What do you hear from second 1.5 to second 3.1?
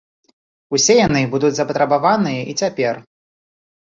запатрабаваныя і цяпер.